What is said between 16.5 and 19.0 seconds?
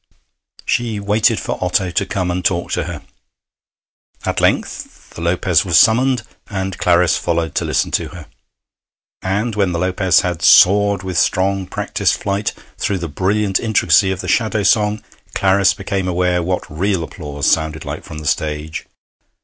real applause sounded like from the stage.